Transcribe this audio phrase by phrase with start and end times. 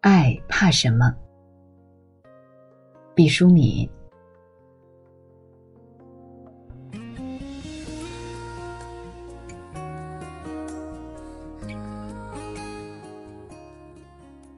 [0.00, 1.14] 爱怕什么？
[3.14, 3.88] 毕淑敏。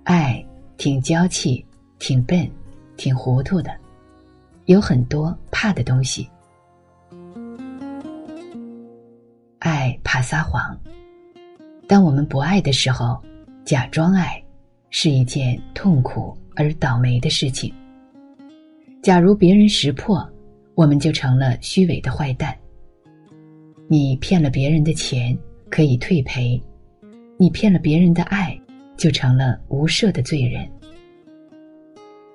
[0.02, 0.44] 爱
[0.76, 1.64] 挺娇气，
[1.98, 2.50] 挺笨，
[2.96, 3.70] 挺糊涂的，
[4.66, 6.28] 有很多怕的东西。
[12.16, 13.22] 我们不爱的时候，
[13.62, 14.42] 假装爱，
[14.88, 17.70] 是一件痛苦而倒霉的事情。
[19.02, 20.26] 假如别人识破，
[20.74, 22.56] 我们就成了虚伪的坏蛋。
[23.86, 25.36] 你骗了别人的钱，
[25.68, 26.58] 可以退赔；
[27.36, 28.58] 你骗了别人的爱。
[28.96, 30.66] 就成了无赦的罪人。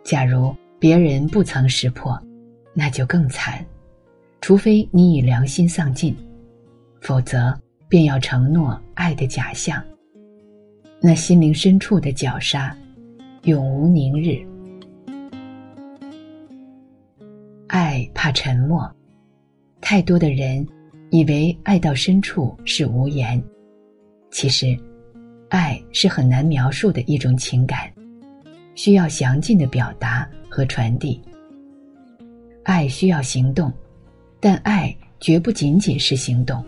[0.03, 2.15] 假如别人不曾识破，
[2.71, 3.65] 那就更惨。
[4.41, 6.15] 除非你以良心丧尽，
[7.01, 7.59] 否则
[7.91, 9.83] 便要承诺爱的假象。
[11.01, 12.73] 那心灵深处的绞杀，
[13.43, 14.39] 永无宁日。
[17.67, 18.89] 爱怕沉默，
[19.81, 20.65] 太多的人
[21.09, 23.43] 以为爱到深处是无言，
[24.31, 24.73] 其实。
[25.49, 27.91] 爱是很难描述的一种情感，
[28.73, 31.21] 需要详尽的表达和传递。
[32.63, 33.69] 爱需要行动，
[34.39, 36.63] 但爱绝不仅仅是行动，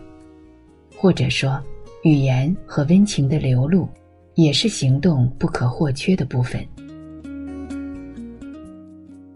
[1.04, 1.62] 或者说，
[2.02, 3.86] 语言和温情的流露
[4.36, 6.66] 也是行动不可或缺的部分。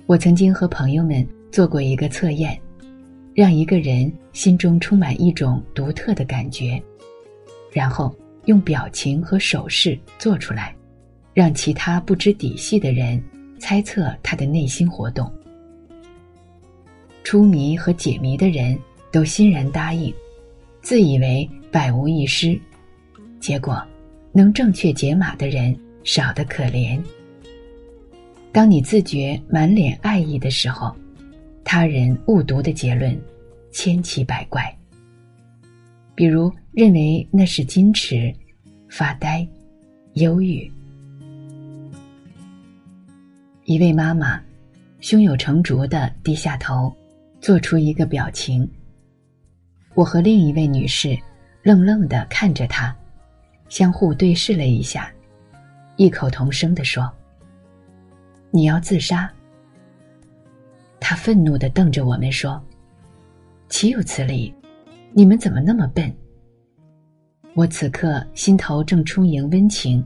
[0.06, 2.58] 我曾经和朋友们做过一个测验，
[3.34, 6.82] 让一个人心中充满一种独特的感觉，
[7.70, 8.16] 然后。
[8.46, 10.74] 用表情和手势做出来，
[11.34, 13.22] 让其他不知底细的人
[13.60, 15.30] 猜测他的内心活动。
[17.22, 18.74] 出谜和解谜的人
[19.12, 20.10] 都欣然答应，
[20.80, 22.58] 自以为百无一失。
[23.40, 23.82] 结果，
[24.32, 27.00] 能正确解码的人少得可怜。
[28.52, 30.94] 当你自觉满脸爱意的时候，
[31.64, 33.18] 他人误读的结论
[33.70, 34.74] 千奇百怪。
[36.14, 38.34] 比如认为那是矜持、
[38.88, 39.46] 发呆、
[40.14, 40.68] 忧郁。
[43.64, 44.40] 一位妈妈
[44.98, 46.92] 胸有成竹的低下头，
[47.40, 48.68] 做出一个表情。
[49.94, 51.16] 我和另一位女士
[51.68, 52.96] 愣愣的看着他，
[53.68, 55.12] 相互对视了一下，
[55.96, 57.12] 异口同声的说
[58.50, 59.30] ：“你要自杀？”
[60.98, 62.58] 他愤怒的瞪着我们说
[63.68, 64.54] ：“岂有此理！”
[65.12, 66.10] 你们怎么那么笨？
[67.54, 70.02] 我此刻心头正充盈温情。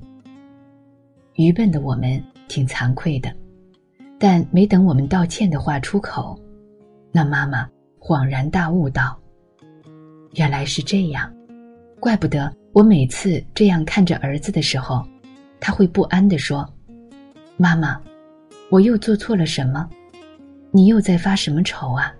[1.34, 3.32] 愚笨的我们挺惭愧的，
[4.18, 6.36] 但没等我们道歉的话出口，
[7.12, 9.16] 那妈妈恍然大悟道
[10.34, 11.32] ：“原来是这样，
[12.02, 15.06] 怪不得我每次这样看着儿子的时候，
[15.60, 16.68] 他会不安地说
[17.56, 17.96] ：‘妈妈，
[18.70, 19.88] 我又做错了什么？
[20.72, 22.12] 你又在发什么愁啊？’”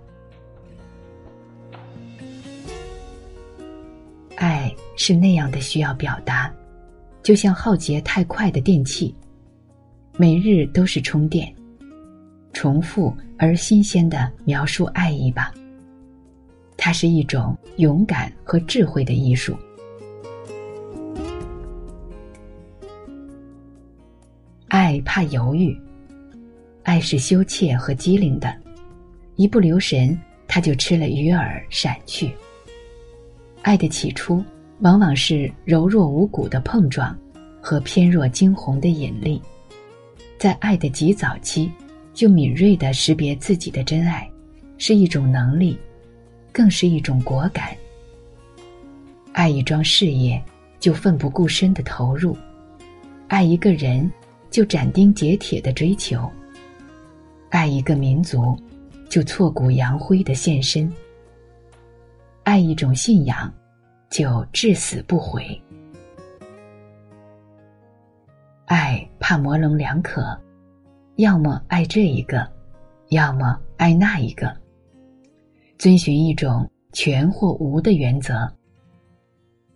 [4.39, 6.49] 爱是那样的需要表达，
[7.21, 9.13] 就像耗竭太快的电器，
[10.15, 11.53] 每日都是充电。
[12.53, 15.53] 重复而新鲜的描述爱意吧，
[16.77, 19.53] 它是一种勇敢和智慧的艺术。
[25.15, 25.79] 怕犹豫，
[26.81, 28.51] 爱是羞怯和机灵的，
[29.35, 32.31] 一不留神，他就吃了鱼饵闪去。
[33.61, 34.43] 爱的起初，
[34.79, 37.15] 往往是柔弱无骨的碰撞，
[37.61, 39.39] 和偏弱惊鸿的引力。
[40.39, 41.71] 在爱的极早期，
[42.11, 44.27] 就敏锐的识别自己的真爱，
[44.79, 45.77] 是一种能力，
[46.51, 47.67] 更是一种果敢。
[49.31, 50.43] 爱一桩事业，
[50.79, 52.35] 就奋不顾身的投入；
[53.27, 54.11] 爱一个人，
[54.53, 56.29] 就斩钉截铁的追求；
[57.49, 58.55] 爱一个民族，
[59.09, 60.87] 就挫骨扬灰的献身。
[62.43, 63.51] 爱一种信仰，
[64.11, 65.59] 就至死不悔。
[68.65, 70.39] 爱怕模棱两可，
[71.15, 72.47] 要么爱这一个，
[73.09, 74.55] 要么爱那一个。
[75.79, 78.47] 遵循一种全或无的原则，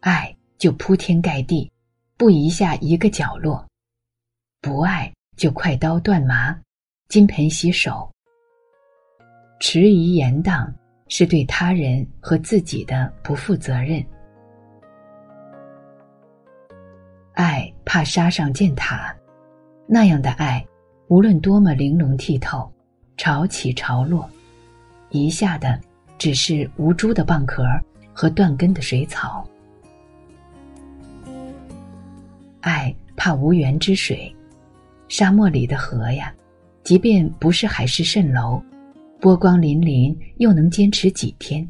[0.01, 1.71] 爱就铺天盖地，
[2.15, 3.65] 不遗下一个角落；
[4.67, 6.53] 不爱就快刀断麻，
[7.07, 8.11] 金盆洗手。
[9.61, 10.69] 迟疑延宕。
[11.09, 14.05] 是对他人和自己的不负责任。
[17.31, 19.15] 爱怕杀上箭塔，
[19.87, 20.61] 那样的爱，
[21.07, 22.69] 无论多么玲珑剔透，
[23.15, 24.29] 潮起潮落，
[25.11, 25.79] 一下的
[26.17, 27.63] 只是无珠的蚌壳
[28.13, 29.47] 和断根的水草。
[32.59, 34.35] 爱怕无源之水，
[35.09, 36.33] 沙漠里的河呀，
[36.83, 38.61] 即便不是海市蜃楼，
[39.19, 41.67] 波光粼粼，又能坚持几天？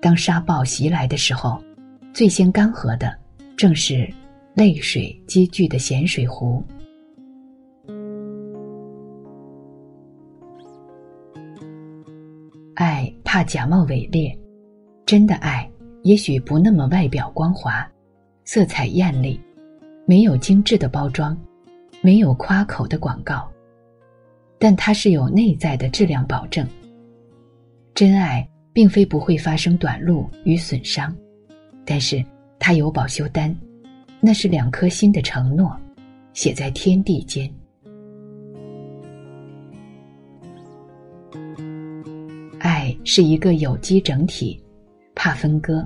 [0.00, 1.60] 当沙暴袭来的时候，
[2.12, 3.16] 最先干涸的，
[3.56, 4.08] 正是
[4.54, 6.62] 泪水积聚的咸水湖。
[12.74, 14.36] 爱怕假冒伪劣，
[15.04, 15.68] 真的爱
[16.02, 17.90] 也许不那么外表光滑，
[18.44, 19.40] 色彩艳丽，
[20.06, 21.36] 没有精致的包装，
[22.06, 23.50] 没有夸口的广告，
[24.60, 26.64] 但它是有内在的质量保证。
[27.96, 31.12] 真爱并非不会发生短路与损伤，
[31.84, 32.24] 但是
[32.60, 33.52] 它有保修单，
[34.20, 35.76] 那是两颗心的承诺，
[36.32, 37.52] 写在天地间。
[42.60, 44.62] 爱是一个有机整体，
[45.12, 45.84] 怕分割，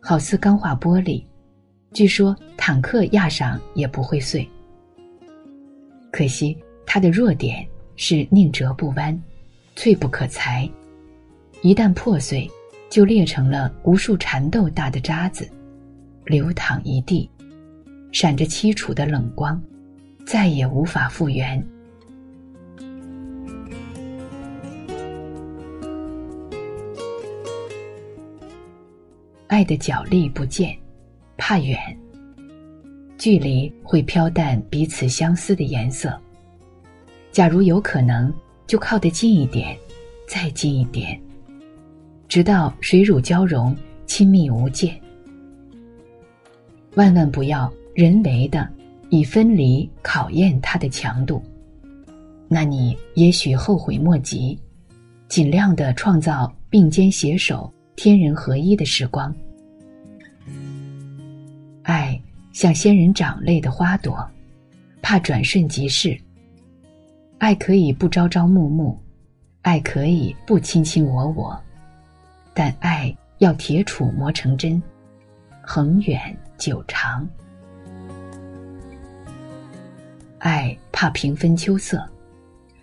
[0.00, 1.22] 好似钢化玻璃，
[1.92, 4.48] 据说坦克压上也不会碎。
[6.16, 7.62] 可惜它的弱点
[7.96, 9.22] 是宁折不弯，
[9.74, 10.66] 脆不可裁，
[11.60, 12.50] 一旦破碎，
[12.88, 15.46] 就裂成了无数蚕豆大的渣子，
[16.24, 17.30] 流淌一地，
[18.12, 19.62] 闪着凄楚的冷光，
[20.24, 21.62] 再也无法复原。
[29.48, 30.74] 爱的脚力不见，
[31.36, 31.78] 怕远。
[33.18, 36.18] 距离会飘淡彼此相思的颜色。
[37.32, 38.32] 假如有可能，
[38.66, 39.76] 就靠得近一点，
[40.28, 41.20] 再近一点，
[42.28, 43.76] 直到水乳交融，
[44.06, 44.94] 亲密无间。
[46.94, 48.66] 万万不要人为的
[49.10, 51.42] 以分离考验它的强度，
[52.48, 54.58] 那你也许后悔莫及。
[55.28, 59.34] 尽量的创造并肩携手、天人合一的时光。
[61.82, 62.18] 爱
[62.56, 64.26] 像仙人掌类的花朵，
[65.02, 66.18] 怕转瞬即逝。
[67.36, 68.98] 爱可以不朝朝暮暮，
[69.60, 71.60] 爱可以不卿卿我我，
[72.54, 74.82] 但爱要铁杵磨成针，
[75.60, 77.28] 恒远久长。
[80.38, 82.02] 爱怕平分秋色，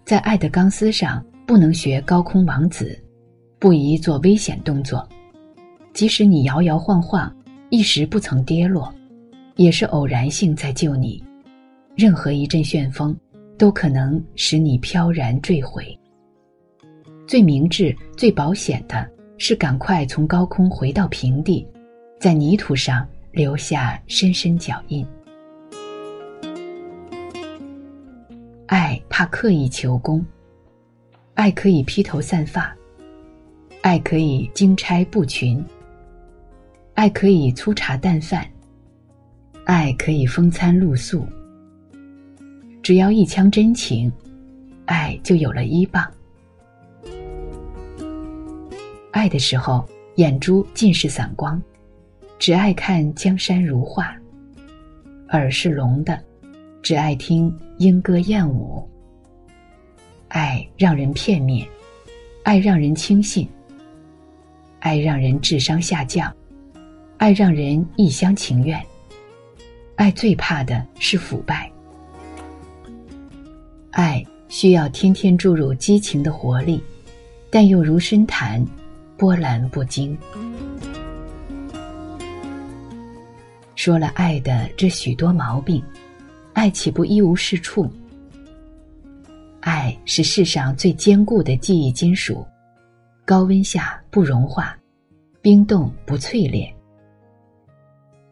[0.05, 2.95] 在爱的钢丝上不能学高空王子，
[3.57, 5.09] 不宜做危险动作。
[5.95, 7.35] 即使你摇摇晃晃。
[7.69, 8.93] 一时不曾跌落，
[9.55, 11.23] 也是偶然性在救你。
[11.95, 13.15] 任何一阵旋风，
[13.57, 15.97] 都可能使你飘然坠毁。
[17.27, 21.67] 最明智、最保险的是赶快从高空回到平地，
[22.19, 25.05] 在泥土上留下深深脚印。
[28.65, 30.25] 爱怕刻意求功，
[31.35, 32.75] 爱可以披头散发，
[33.81, 35.63] 爱可以金钗布裙。
[36.95, 38.47] 爱可以粗茶淡饭，
[39.65, 41.25] 爱可以风餐露宿。
[42.81, 44.11] 只要一腔真情，
[44.85, 46.05] 爱就有了依傍。
[49.11, 51.61] 爱的时候，眼珠尽是散光，
[52.37, 54.03] 只爱看江山如画；
[55.29, 56.21] 耳是聋的，
[56.81, 58.85] 只爱听莺歌燕舞。
[60.27, 61.65] 爱让人片面，
[62.43, 63.47] 爱让人轻信，
[64.79, 66.35] 爱让人智商下降。
[67.17, 68.83] 爱让人一厢情愿，
[70.03, 71.71] 爱最怕的是腐败。
[73.91, 76.83] 爱需要天天注入激情的活力，
[77.49, 78.61] 但又如深潭，
[79.15, 80.17] 波澜不惊。
[83.75, 85.81] 说了爱的这许多毛病，
[86.51, 87.89] 爱岂不一无是处？
[89.61, 92.45] 爱是世上最坚固的记忆金属，
[93.23, 94.77] 高温下不融化，
[95.41, 96.69] 冰冻不淬炼。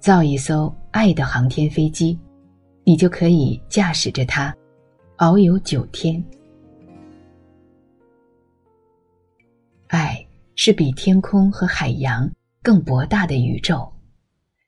[0.02, 2.20] 造一艘爱的航天飞机，
[2.84, 4.54] 你就可以驾驶着它，
[5.18, 6.22] 遨游九天。
[9.88, 12.30] 爱是比天空和海洋
[12.62, 13.90] 更博大的宇宙，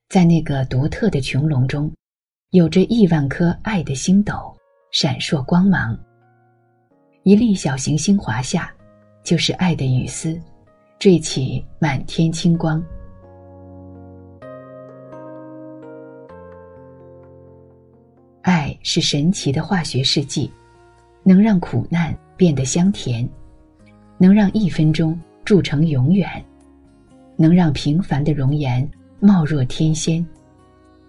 [0.08, 1.92] 在那个独特的穹隆中，
[2.52, 4.56] 有着亿万颗爱的星斗，
[4.92, 5.98] 闪烁光芒。
[7.24, 8.74] 一粒小行星滑下，
[9.24, 10.40] 就是爱的雨丝，
[11.00, 12.84] 缀起满天清光。
[18.84, 20.52] 是神奇的化学试剂，
[21.24, 23.28] 能让苦难变得香甜，
[24.18, 26.30] 能让一分钟铸成永远，
[27.36, 28.88] 能让平凡的容颜
[29.20, 30.24] 貌若天仙，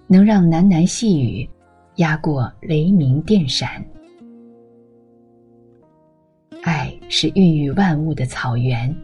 [0.07, 1.49] 能让喃喃细语
[1.97, 3.85] 压过雷鸣电闪。
[6.63, 8.95] 爱是孕育万物的草原，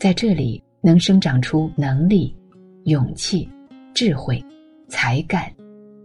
[0.00, 2.34] 在这里能生长出能力、
[2.84, 3.48] 勇气、
[3.94, 4.44] 智慧、
[4.88, 5.48] 才干、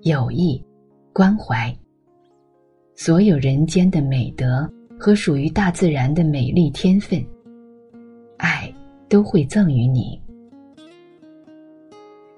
[0.01, 0.63] 友谊、
[1.11, 1.75] 关怀。
[3.05, 4.65] 所有人间的美德
[4.97, 7.21] 和属于大自然的美丽天分，
[8.37, 8.73] 爱
[9.09, 10.17] 都会赠予你。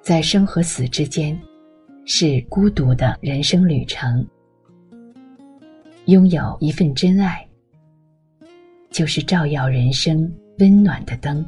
[0.01, 1.39] 在生和死之间，
[2.05, 4.27] 是孤独的人生旅程。
[6.05, 7.47] 拥有一份真爱，
[8.89, 11.45] 就是照耀人生温暖的灯。